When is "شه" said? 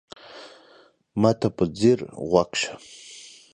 2.61-2.73